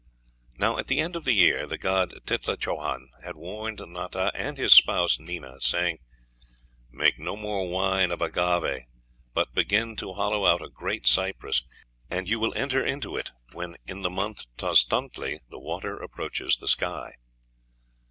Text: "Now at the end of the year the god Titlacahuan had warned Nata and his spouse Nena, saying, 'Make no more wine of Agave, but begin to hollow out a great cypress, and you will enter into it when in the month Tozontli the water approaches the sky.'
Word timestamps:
"Now 0.57 0.79
at 0.79 0.87
the 0.87 0.97
end 0.99 1.15
of 1.15 1.25
the 1.25 1.33
year 1.33 1.67
the 1.67 1.77
god 1.77 2.15
Titlacahuan 2.25 3.09
had 3.23 3.35
warned 3.35 3.79
Nata 3.85 4.31
and 4.33 4.57
his 4.57 4.73
spouse 4.73 5.19
Nena, 5.19 5.61
saying, 5.61 5.99
'Make 6.89 7.19
no 7.19 7.35
more 7.35 7.69
wine 7.69 8.09
of 8.09 8.19
Agave, 8.19 8.85
but 9.35 9.53
begin 9.53 9.95
to 9.97 10.13
hollow 10.13 10.43
out 10.43 10.59
a 10.63 10.69
great 10.69 11.05
cypress, 11.05 11.63
and 12.09 12.27
you 12.27 12.39
will 12.39 12.57
enter 12.57 12.83
into 12.83 13.15
it 13.15 13.29
when 13.53 13.77
in 13.85 14.01
the 14.01 14.09
month 14.09 14.45
Tozontli 14.57 15.41
the 15.51 15.59
water 15.59 15.99
approaches 15.99 16.57
the 16.57 16.67
sky.' 16.67 17.13